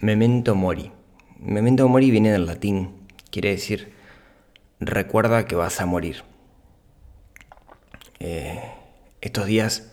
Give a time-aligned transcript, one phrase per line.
[0.00, 0.90] Memento mori.
[1.38, 3.92] Memento mori viene del latín, quiere decir
[4.80, 6.24] recuerda que vas a morir.
[8.18, 8.60] Eh,
[9.20, 9.92] estos días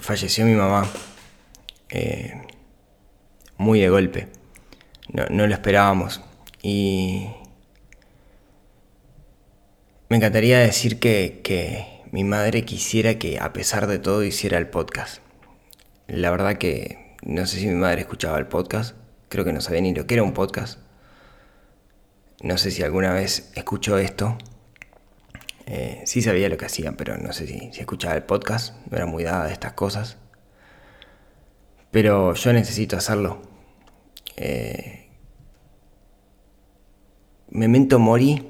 [0.00, 0.88] falleció mi mamá,
[1.90, 2.42] eh,
[3.58, 4.28] muy de golpe,
[5.12, 6.22] no, lo esperábamos
[6.62, 7.28] y
[10.08, 14.68] me encantaría decir que, que mi madre quisiera que a pesar de todo hiciera el
[14.68, 15.22] podcast.
[16.06, 18.96] La verdad que no sé si mi madre escuchaba el podcast,
[19.28, 20.78] creo que no sabía ni lo que era un podcast.
[22.42, 24.38] No sé si alguna vez escuchó esto.
[25.66, 29.06] Eh, sí sabía lo que hacían, pero no sé si, escuchaba el podcast, no era
[29.06, 30.16] muy dada de estas cosas.
[31.90, 33.42] Pero yo necesito hacerlo.
[34.36, 35.08] Eh,
[37.50, 38.46] Memento mori.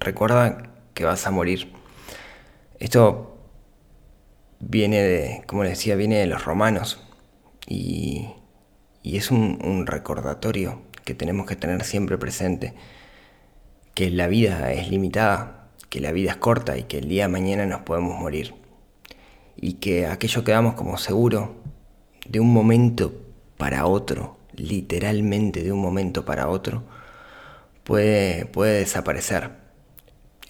[0.00, 1.72] Recuerda que vas a morir.
[2.80, 3.37] Esto
[4.60, 7.06] viene de, como les decía, viene de los romanos
[7.66, 8.28] y,
[9.04, 12.74] es un, recordatorio que tenemos que tener siempre presente,
[13.94, 17.28] que la vida es limitada, que la vida es corta y que el día de
[17.28, 18.54] mañana nos podemos morir
[19.56, 21.56] y que aquello que damos como seguro
[22.28, 23.14] de un momento
[23.56, 26.84] para otro, literalmente de un momento para otro,
[27.84, 29.52] puede, puede desaparecer.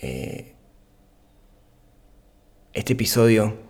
[0.02, 0.54] Eh,
[2.72, 3.67] este episodio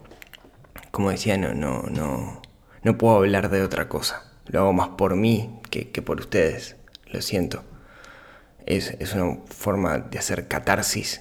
[0.98, 2.42] como decía, no, no, no,
[2.82, 4.32] no puedo hablar de otra cosa.
[4.46, 6.74] Lo hago más por mí que, por ustedes.
[7.06, 7.62] Lo siento.
[8.66, 11.20] Es, una forma de hacer catarsis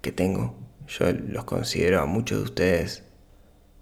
[0.00, 0.54] que tengo.
[0.86, 3.02] Yo los considero a muchos de ustedes,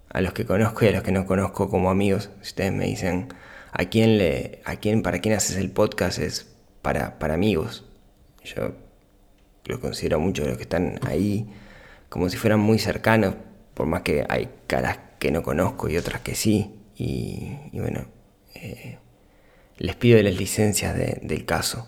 [0.09, 2.31] a los que conozco y a los que no conozco como amigos.
[2.41, 3.29] Si ustedes me dicen,
[3.71, 6.19] ¿a quién le, a quién, para quién haces el podcast?
[6.19, 6.53] Es
[6.83, 7.85] para, para amigos.
[8.43, 8.73] Yo
[9.65, 11.49] los considero a muchos de los que están ahí
[12.09, 13.37] como si fueran muy cercanos,
[13.77, 16.75] por más que hay caras que no conozco y otras que sí.
[16.97, 18.07] Y, bueno,
[18.55, 18.97] eh,
[19.77, 21.87] les pido las licencias del caso.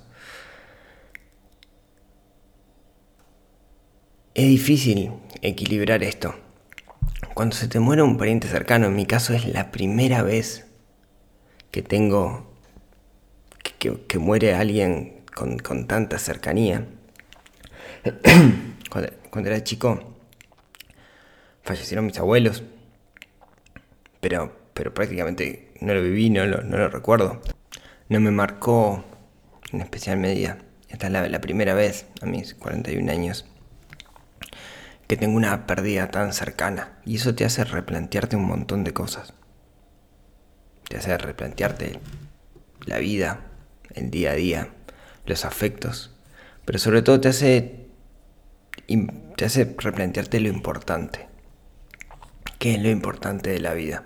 [4.35, 6.35] Es difícil equilibrar esto.
[7.33, 10.67] Cuando se te muere un pariente cercano, en mi caso es la primera vez
[11.70, 12.52] que tengo
[13.79, 16.86] que, muere alguien con, tanta cercanía.
[18.90, 20.17] cuando, era chico,
[21.68, 22.62] fallecieron mis abuelos
[24.20, 27.40] pero, pero prácticamente no lo viví, no lo, no lo recuerdo.
[28.08, 29.05] No me marcó
[29.73, 30.58] en especial medida.
[30.89, 33.46] Esta es la, la primera vez a mis 41 años
[35.07, 36.98] que tengo una pérdida tan cercana.
[37.05, 39.34] Y eso te hace replantearte un montón de cosas.
[40.89, 42.01] Te hace replantearte
[42.86, 43.40] la vida,
[43.95, 44.68] el día a día,
[45.27, 46.14] los afectos.
[46.64, 47.86] Pero sobre todo te hace,
[49.36, 51.27] te hace replantearte lo importante.
[52.58, 54.05] ¿Qué es lo importante de la vida?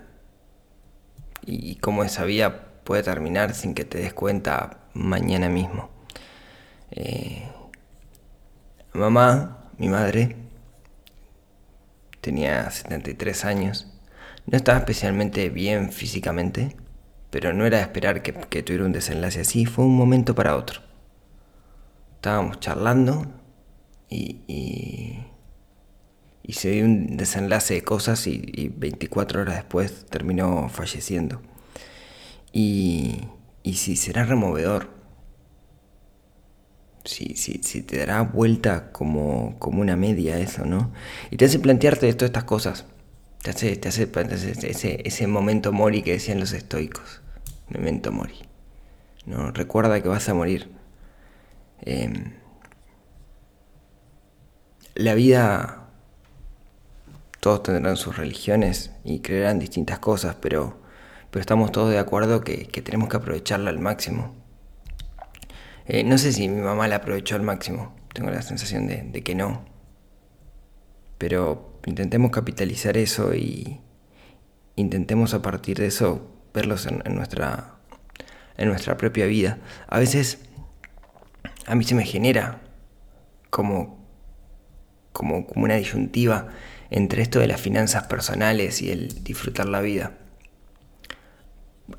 [1.45, 5.89] Y cómo esa vida puede terminar sin que te des cuenta mañana mismo.
[6.91, 7.49] Eh,
[8.93, 10.35] mamá, mi madre,
[12.21, 13.87] tenía 73 años.
[14.45, 16.75] No estaba especialmente bien físicamente,
[17.31, 19.65] pero no era de esperar que, tuviera un desenlace así.
[19.65, 20.81] Fue un momento para otro.
[22.17, 23.25] Estábamos charlando
[24.09, 25.23] y
[26.51, 31.41] se dio un desenlace de cosas y, 24 horas después terminó falleciendo.
[32.51, 33.21] Y,
[33.63, 34.89] y si será removedor,
[37.05, 40.91] si, si, si te dará vuelta como, como una media eso, ¿no?
[41.31, 42.85] Y te hace plantearte todas estas cosas.
[43.41, 44.09] Te hace, te hace,
[44.69, 47.21] ese, ese momento mori que decían los estoicos.
[47.69, 48.35] Momento mori.
[49.25, 49.51] ¿no?
[49.51, 50.69] Recuerda que vas a morir.
[51.81, 52.33] Em,
[54.95, 55.82] la vida
[57.43, 60.79] todos tendrán sus religiones y creerán distintas cosas, pero,
[61.29, 64.33] pero estamos todos de acuerdo que, tenemos que aprovecharla al máximo.
[65.85, 69.35] Eh, no sé si mi mamá la aprovechó al máximo, tengo la sensación de, que
[69.35, 69.65] no.
[71.17, 73.81] Pero intentemos capitalizar eso y
[74.77, 77.75] intentemos a partir de eso verlos en, nuestra,
[78.55, 79.57] en nuestra propia vida.
[79.89, 80.39] A veces
[81.65, 82.61] a mí se me genera
[83.49, 83.99] como,
[85.11, 86.47] como, como una disyuntiva
[86.93, 90.11] entre esto de las finanzas personales y el disfrutar la vida.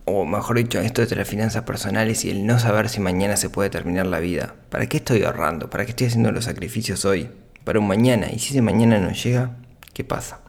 [0.05, 3.51] O mejor dicho, esto de las finanzas personales y el no saber si mañana se
[3.51, 4.55] puede terminar la vida.
[4.71, 5.69] ¿Para qué estoy ahorrando?
[5.69, 7.29] ¿Para qué estoy haciendo los sacrificios hoy?
[7.65, 8.29] Para un mañana.
[8.31, 9.57] ¿Y si ese mañana no llega?
[9.93, 10.43] ¿Qué pasa?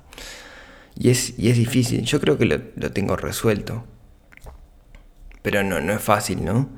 [0.96, 2.04] Y es, y es difícil.
[2.04, 3.84] Yo creo que lo, lo tengo resuelto.
[5.42, 6.70] Pero no, no es fácil, ¿no?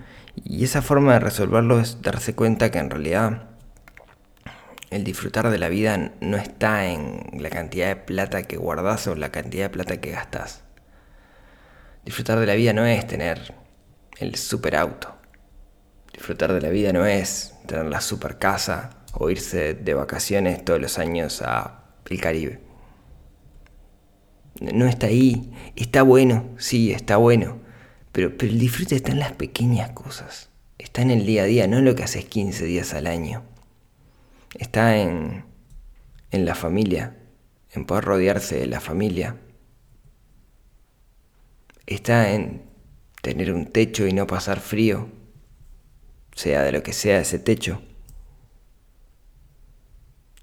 [0.41, 3.49] Y esa forma de resolverlo es darse cuenta que en realidad
[4.89, 9.15] el disfrutar de la vida no está en la cantidad de plata que guardas o
[9.15, 10.63] la cantidad de plata que gastas.
[12.05, 13.53] Disfrutar de la vida no es tener
[14.17, 15.13] el super auto.
[16.13, 20.79] Disfrutar de la vida no es tener la super casa o irse de vacaciones todos
[20.79, 22.61] los años a el Caribe.
[24.61, 25.51] No está ahí.
[25.75, 27.59] Está bueno, sí, está bueno.
[28.13, 30.49] Pero, pero el disfrute está en las pequeñas cosas.
[30.77, 33.43] Está en el día a día, no en lo que haces 15 días al año.
[34.57, 35.45] Está en,
[36.31, 37.15] en la familia,
[37.71, 39.37] en poder rodearse de la familia.
[41.85, 42.63] Está en
[43.21, 45.09] tener un techo y no pasar frío,
[46.33, 47.81] sea de lo que sea ese techo.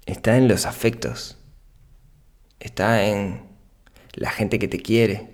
[0.05, 1.37] Está en los afectos.
[2.59, 3.41] Está en
[4.13, 5.29] la gente que te quiere.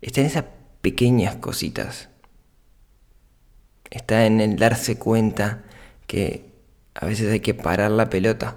[0.00, 0.44] Está en esas
[0.80, 2.08] pequeñas cositas.
[3.90, 5.64] Está en el darse cuenta
[6.06, 6.53] que
[6.94, 8.56] a veces hay que parar la pelota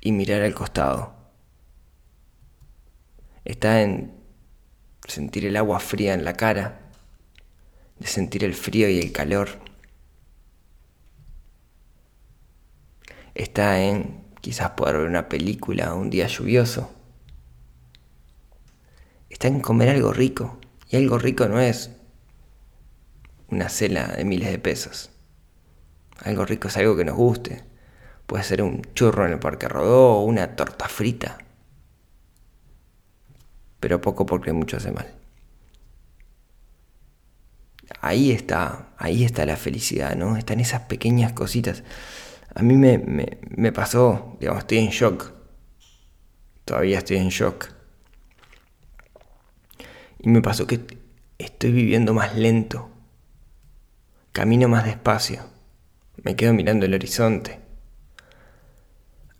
[0.00, 1.14] y mirar al costado.
[3.44, 4.14] Está en
[5.06, 6.80] sentir el agua fría en la cara,
[7.98, 9.48] de sentir el frío y el calor.
[13.34, 16.90] Está en quizás poder ver una película un día lluvioso.
[19.30, 20.58] Está en comer algo rico.
[20.90, 21.90] Y algo rico no es
[23.48, 25.10] una cena de miles de pesos.
[26.24, 27.64] Algo rico es algo que nos guste.
[28.26, 31.38] Puede ser un churro en el Parque Rodó o una torta frita.
[33.80, 35.14] Pero poco porque mucho hace mal.
[38.00, 40.36] Ahí está, ahí está la felicidad, ¿no?
[40.36, 41.82] Están esas pequeñas cositas.
[42.54, 45.32] A mí me, me, me pasó, digamos, estoy en shock.
[46.64, 47.70] Todavía estoy en shock.
[50.18, 50.84] Y me pasó que
[51.38, 52.90] estoy viviendo más lento.
[54.32, 55.57] Camino más despacio.
[56.28, 57.58] Me quedo mirando el horizonte.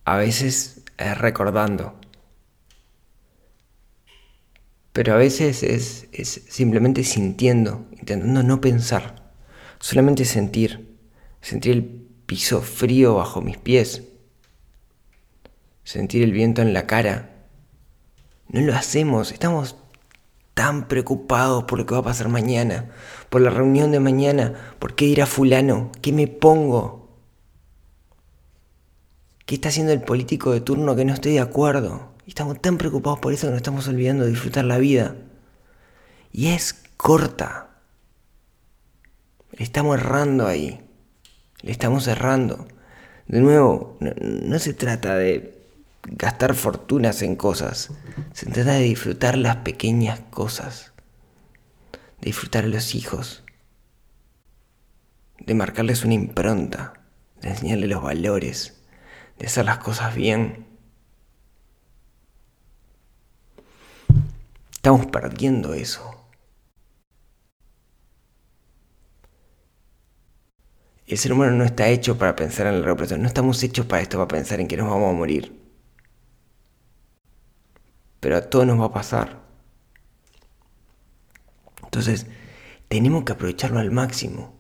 [0.07, 2.01] A veces es recordando.
[4.95, 9.35] Pero a veces es, es simplemente sintiendo, intentando no pensar.
[9.81, 10.97] Solamente sentir.
[11.43, 11.85] Sentir el
[12.25, 14.05] piso frío bajo mis pies.
[15.85, 17.45] Sentir el viento en la cara.
[18.49, 19.31] No lo hacemos.
[19.31, 19.77] Estamos
[20.59, 22.91] tan preocupados por lo que va a pasar mañana,
[23.31, 27.17] por la reunión de mañana, por qué dirá fulano, qué me pongo,
[29.47, 32.13] qué está haciendo el político de turno que no estoy de acuerdo.
[32.27, 35.15] Y estamos tan preocupados por eso que nos estamos olvidando de disfrutar la vida.
[36.33, 37.69] Y es corta.
[39.53, 40.81] Le estamos errando ahí.
[41.63, 42.67] Le estamos errando.
[43.29, 45.58] De nuevo, no se trata de
[46.03, 47.91] gastar fortunas en cosas.
[48.33, 50.93] Se trata de disfrutar las pequeñas cosas.
[52.21, 53.45] De disfrutar a los hijos.
[55.39, 56.95] De marcarles una impronta.
[57.41, 58.81] De enseñarles los valores.
[59.39, 60.67] De hacer las cosas bien.
[64.73, 66.15] Estamos perdiendo eso.
[71.07, 74.03] El ser humano no está hecho para pensar en el largo No estamos hechos para
[74.03, 75.58] esto, para pensar en que nos vamos a morir
[78.21, 79.41] pero a todos nos va a pasar.
[81.85, 82.27] Entonces,
[82.89, 84.55] tenemos que aprovecharlo al máximo.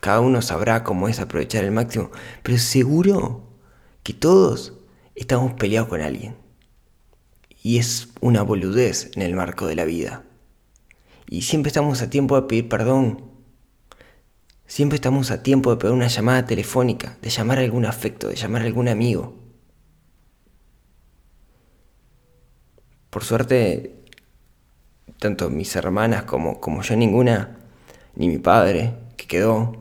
[0.00, 2.10] Cada uno sabrá cómo es aprovechar el máximo,
[2.42, 3.48] pero seguro
[4.02, 4.74] que todos
[5.14, 6.36] estamos peleados con alguien.
[7.62, 10.24] Y es una boludez en el marco de la vida.
[11.28, 13.30] Y siempre estamos a tiempo de pedir perdón.
[14.66, 18.36] Siempre estamos a tiempo de pedir una llamada telefónica, de llamar a algún afecto, de
[18.36, 19.43] llamar a algún amigo.
[23.14, 23.94] Por suerte,
[25.20, 27.58] tanto mis hermanas como, como yo ninguna,
[28.16, 29.76] ni mi padre, que quedó,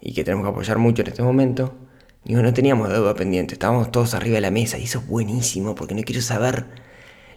[0.00, 1.76] y que tenemos que apoyar mucho en este momento,
[2.24, 5.76] digo, no teníamos deuda pendiente, estábamos todos arriba de la mesa, y eso es buenísimo,
[5.76, 6.66] porque no quiero saber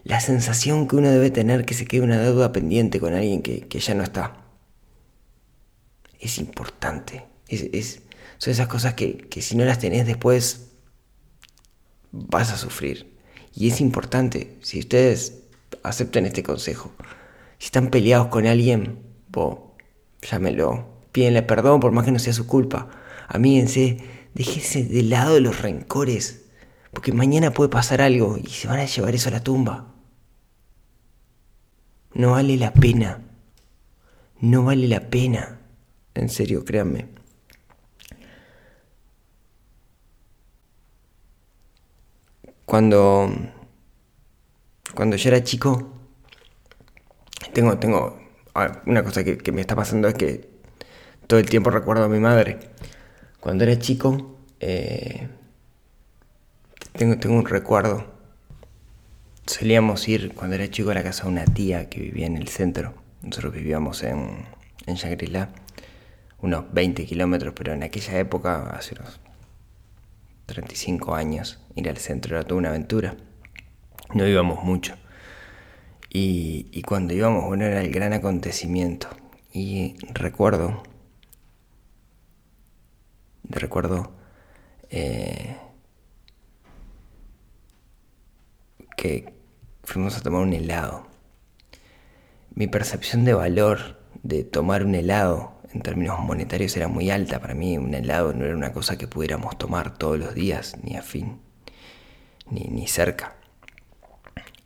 [0.04, 3.80] la sensación que uno debe tener que se quede una deuda pendiente con alguien que,
[3.80, 4.36] ya no está.
[6.20, 7.24] Es importante.
[7.48, 8.02] Es,
[8.40, 10.72] son esas cosas que, que si no las tenés después
[12.12, 13.19] vas a sufrir.
[13.60, 15.42] Y es importante, si ustedes
[15.84, 16.94] aceptan este consejo,
[17.58, 19.00] si están peleados con alguien,
[19.34, 19.60] vos,
[20.22, 22.88] llámelo, pídenle perdón por más que no sea su culpa.
[23.28, 23.98] Amíguense,
[24.34, 26.46] déjense de lado los rencores,
[26.94, 29.94] porque mañana puede pasar algo y se van a llevar eso a la tumba.
[32.14, 33.26] No vale la pena.
[34.40, 35.60] No vale la pena.
[36.14, 37.10] En serio, créanme.
[42.70, 43.28] Cuando,
[44.94, 45.92] cuando yo era chico,
[47.52, 48.20] tengo, tengo,
[48.86, 50.52] una cosa que, me está pasando es que
[51.26, 52.60] todo el tiempo recuerdo a mi madre.
[53.40, 55.30] Cuando era chico, eh,
[56.94, 58.06] tengo, tengo un recuerdo
[59.48, 62.50] solíamos ir cuando era chico a la casa de una tía que vivía en el
[62.50, 62.94] centro.
[63.24, 64.46] Nosotros vivíamos en,
[64.86, 65.50] en Shangri-La,
[66.40, 69.20] unos 20 kilómetros, pero en aquella época, hace unos
[70.50, 73.16] 35 años, ir al centro era toda una aventura.
[74.14, 74.96] No íbamos mucho.
[76.12, 79.08] Y, cuando íbamos, bueno, era el gran acontecimiento.
[79.54, 80.82] Y recuerdo,
[83.44, 84.12] recuerdo
[84.90, 85.56] eh,
[88.98, 89.34] que
[89.84, 91.06] fuimos a tomar un helado.
[92.56, 97.40] Mi percepción de valor de tomar un helado en términos monetarios era muy alta.
[97.40, 100.96] Para mí un helado no era una cosa que pudiéramos tomar todos los días, ni
[100.96, 101.40] a fin,
[102.50, 103.36] ni, ni cerca.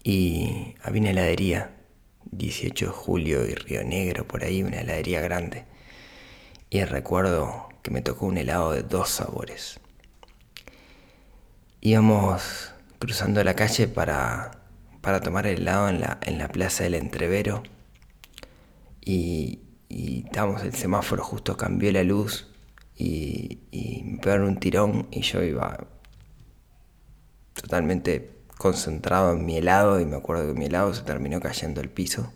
[0.04, 1.72] Y había una heladería,
[2.32, 5.66] 18 de julio y Río Negro, por ahí, una heladería grande.
[6.70, 9.80] Y recuerdo que me tocó un helado de dos sabores.
[11.82, 14.64] Íbamos cruzando la calle para,
[15.02, 17.64] para tomar el helado en la, en la plaza del Entrevero.
[19.02, 19.63] Y,
[19.94, 22.52] y estábamos, el semáforo justo cambió la luz
[22.96, 25.86] y, y me pegaron un tirón y yo iba
[27.54, 31.90] totalmente concentrado en mi helado y me acuerdo que mi helado se terminó cayendo al
[31.90, 32.32] piso.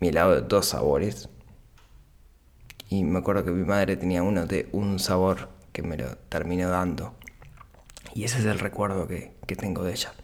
[0.00, 1.28] Mi helado de dos sabores.
[2.88, 6.70] Y me acuerdo que mi madre tenía uno de un sabor que me lo terminó
[6.70, 7.14] dando.
[8.14, 10.14] Y ese es el recuerdo que, tengo de ella.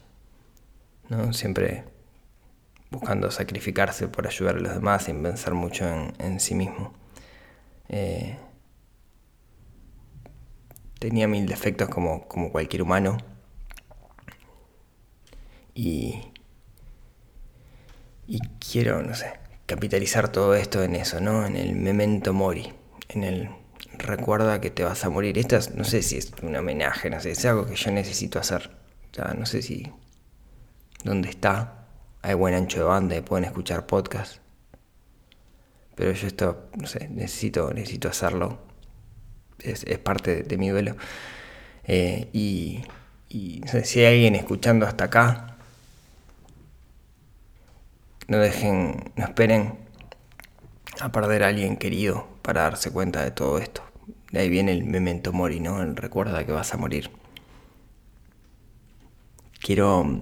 [1.09, 1.33] ¿no?
[1.33, 1.83] Siempre
[2.91, 5.85] buscando sacrificarse por ayudar a los demás sin pensar mucho
[6.19, 6.93] en, sí mismo.
[7.89, 8.37] Eh,
[10.99, 13.17] tenía mil defectos como, como cualquier humano
[15.73, 16.21] y,
[18.27, 19.33] y quiero, no sé,
[19.65, 21.45] capitalizar todo esto en eso, ¿no?
[21.45, 22.73] En el memento mori,
[23.09, 23.49] en el
[23.97, 25.37] recuerda que te vas a morir.
[25.37, 28.71] Esto no sé si es un homenaje, no sé, es algo que yo necesito hacer.
[29.17, 29.91] O no sé si
[31.03, 31.84] dónde está,
[32.25, 34.37] hay buen ancho de banda y pueden escuchar podcast.
[35.93, 38.57] Pero yo esto, no sé, necesito, necesito hacerlo.
[39.59, 40.95] Es, parte de, mi duelo.
[41.83, 42.83] Eh, y,
[43.29, 45.57] si hay alguien escuchando hasta acá,
[48.27, 49.77] no dejen, no esperen
[51.01, 53.83] a perder a alguien querido para darse cuenta de todo esto.
[54.31, 55.79] De ahí viene el memento mori, ¿no?
[55.83, 57.11] El recuerda que vas a morir.
[59.61, 60.21] Quiero,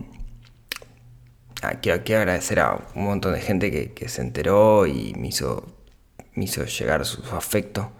[1.81, 5.65] quiero, agradecer a un montón de gente que, se enteró y me hizo,
[6.35, 7.91] hizo llegar su, su afecto.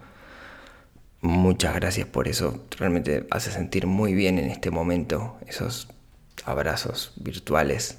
[1.20, 2.66] Muchas gracias por eso.
[2.78, 5.88] Realmente hace sentir muy bien en este momento esos
[6.44, 7.98] abrazos virtuales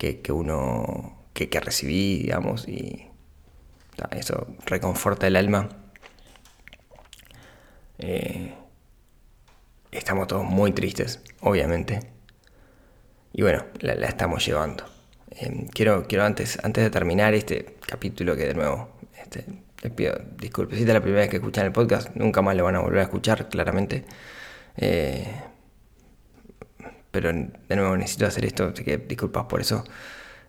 [0.00, 3.06] que, uno que, recibí, digamos, y
[4.12, 5.68] eso reconforta el alma.
[7.98, 8.54] Eh,
[9.92, 12.00] estamos todos muy tristes, obviamente.
[13.32, 14.84] Y bueno, la, estamos llevando.
[15.30, 18.90] Em, quiero, quiero antes, antes de terminar este capítulo que de nuevo,
[19.22, 19.44] este,
[19.82, 22.64] les pido disculpas, si es la primera vez que escuchan el podcast, nunca más lo
[22.64, 24.04] van a volver a escuchar, claramente.
[24.76, 25.26] Eh,
[27.10, 29.84] pero de nuevo necesito hacer esto, así que disculpas por eso.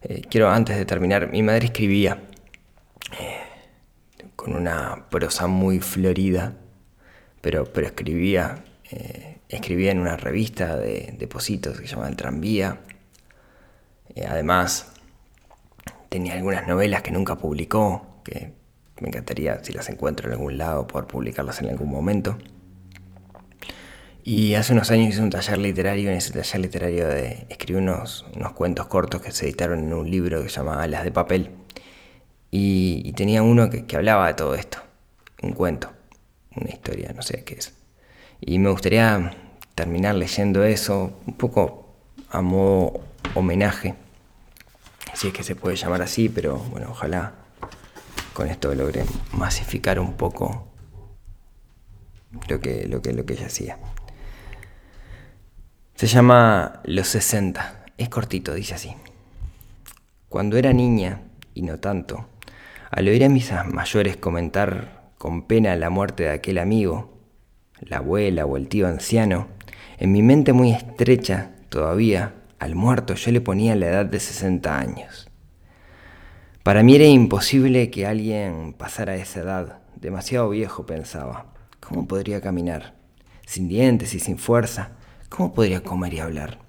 [0.04, 2.24] Eh, quiero antes de terminar, mi madre escribía
[3.20, 3.38] eh,
[4.36, 6.56] con una prosa muy florida,
[7.42, 12.79] pero, pero escribía, eh, escribía en una revista de depositos que se llama El Tranvía.
[14.27, 14.91] además,
[16.10, 18.53] tenía algunas novelas que nunca publicó, que
[19.00, 22.38] me encantaría, si las encuentro en algún lado, poder publicarlas en algún momento.
[24.24, 28.27] Y hace unos años hice un taller literario, en ese taller literario de, escribí unos,
[28.36, 31.50] unos cuentos cortos que se editaron en un libro que se llama Alas de Papel.
[32.51, 34.79] Y, tenía uno que, hablaba de todo esto,
[35.41, 35.91] un cuento,
[36.55, 37.74] una historia, no sé qué es.
[38.41, 39.38] Y me gustaría
[39.75, 41.95] terminar leyendo eso, un poco
[42.29, 43.00] a modo
[43.36, 43.95] homenaje,
[45.13, 47.33] si es que se puede llamar así, pero bueno, ojalá
[48.33, 50.67] con esto logre masificar un poco
[52.48, 53.77] lo que, lo que, lo que ella hacía.
[55.95, 57.86] Se llama Los 60.
[57.98, 58.95] Es cortito, dice así.
[60.29, 61.21] Cuando era niña,
[61.53, 62.25] y no tanto,
[62.89, 67.11] al oír a mis mayores comentar con pena la muerte de aquel amigo,
[67.82, 69.48] la abuela o el tío anciano,
[69.98, 74.78] en mi mente muy estrecha, todavía, al muerto yo le ponía la edad de 60
[74.78, 75.30] años.
[76.64, 81.48] Para mí era imposible que alguien pasara esa edad, demasiado viejo pensaba.
[81.80, 82.94] ¿Cómo podría caminar?
[83.46, 84.92] Sin dientes y sin fuerza
[85.32, 86.60] ¿Cómo podría comer y hablar?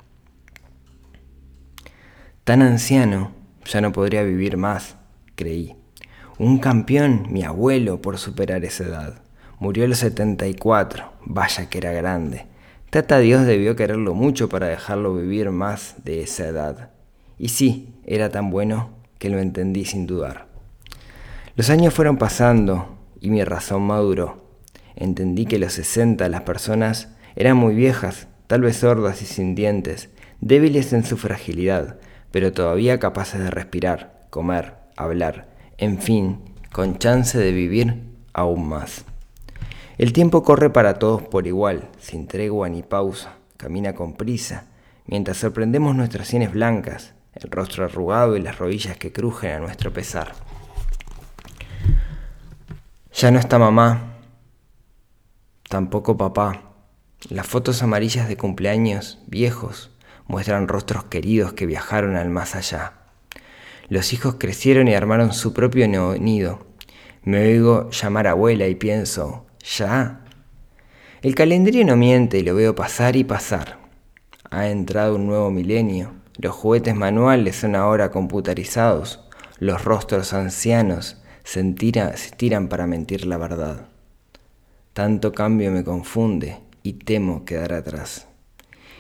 [2.45, 3.33] Tan anciano,
[3.65, 4.95] ya no podría vivir más,
[5.35, 5.75] creí.
[6.39, 9.23] Un campeón, mi abuelo, por superar esa edad.
[9.63, 12.47] Murió los 74, vaya que era grande.
[12.91, 16.91] Tata Dios debió quererlo mucho para dejarlo vivir más de esa edad.
[17.39, 18.91] Y sí, era tan bueno
[19.21, 20.49] que lo entendí sin dudar.
[21.55, 24.49] Los años fueron pasando y mi razón maduró.
[24.97, 29.55] Entendí que a los 60 las personas eran muy viejas, tal vez sordas y sin
[29.55, 32.01] dientes, débiles en su fragilidad,
[32.33, 36.41] pero todavía capaces de respirar, comer, hablar, en fin,
[36.73, 38.03] con chance de vivir
[38.33, 39.05] aún más.
[39.99, 44.67] El tiempo corre para todos por igual, sin tregua ni pausa, camina con prisa,
[45.07, 49.93] mientras sorprendemos nuestras sienes blancas, el rostro arrugado y las rodillas que crujen a nuestro
[49.93, 50.33] pesar.
[53.15, 54.15] Ya no está mamá,
[55.69, 56.63] tampoco papá.
[57.29, 59.91] Las fotos amarillas de cumpleaños viejos
[60.27, 62.95] muestran rostros queridos que viajaron al más allá.
[63.89, 66.67] Los hijos crecieron y armaron su propio nido.
[67.23, 70.21] Me oigo llamar abuela y pienso, ¿ya?
[71.23, 73.79] El calendario no miente y lo veo pasar y pasar.
[74.51, 76.15] Ha entrado un nuevo milenio.
[76.37, 79.21] Los juguetes manuales son ahora computarizados.
[79.59, 83.87] Los rostros ancianos se, se tiran para mentir la verdad.
[84.93, 88.27] Tanto cambio me confunde y temo quedar atrás.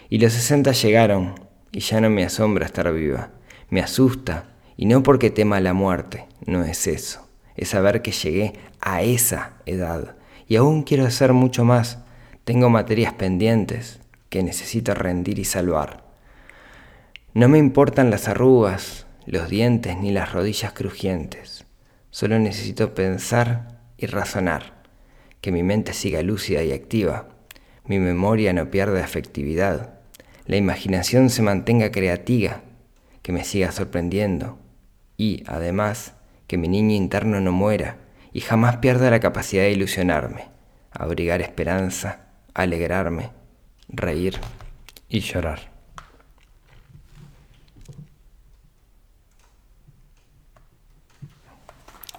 [0.08, 1.34] Y los sesenta llegaron
[1.72, 3.30] y ya no me asombra estar viva.
[3.68, 7.26] Me asusta y no porque tema la muerte, no es eso.
[7.56, 10.14] Es saber que llegué a esa edad
[10.52, 11.96] y aún quiero hacer mucho más.
[12.44, 16.04] Tengo materias pendientes que necesito rendir y salvar.
[17.32, 21.64] No me importan las arrugas, los dientes ni las rodillas crujientes.
[22.10, 24.82] Solo necesito pensar y razonar,
[25.40, 27.30] que mi mente siga lúcida y activa,
[27.86, 30.00] mi memoria no pierda efectividad,
[30.44, 32.60] la imaginación se mantenga creativa,
[33.22, 34.58] que me siga sorprendiendo
[35.16, 36.12] y, además,
[36.46, 38.01] que mi niño interno no muera
[38.32, 40.48] y jamás pierda la capacidad de ilusionarme,
[40.90, 43.30] abrigar esperanza, alegrarme,
[43.88, 44.38] reír
[45.08, 45.70] y llorar.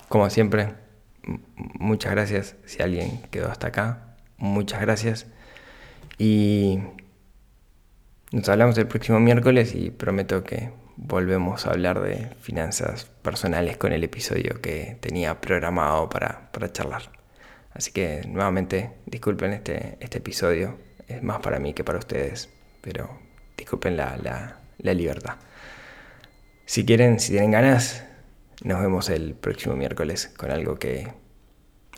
[0.08, 0.76] Como siempre,
[1.56, 4.16] muchas gracias si alguien quedó hasta acá.
[4.38, 5.26] Muchas gracias.
[6.20, 6.80] Y
[8.32, 13.94] nos hablamos el próximo miércoles y prometo que volvemos a hablar de finanzas personales con
[13.94, 17.12] el episodio que tenía programado para, charlar.
[17.74, 20.78] Así que nuevamente disculpen este, este episodio.
[21.08, 22.50] Es más para mí que para ustedes.
[22.82, 23.20] Pero
[23.58, 25.36] disculpen la, la libertad.
[26.66, 28.06] Si quieren, si tienen ganas,
[28.64, 31.12] nos vemos el próximo miércoles con algo que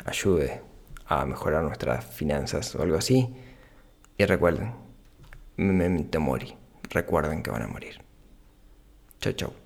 [0.05, 0.61] ayude
[1.07, 3.35] a mejorar nuestras finanzas o algo así.
[4.17, 4.73] Y recuerden,
[5.57, 6.55] memento mori.
[6.89, 8.04] Recuerden que van a morir.
[9.19, 9.64] Chau, chau.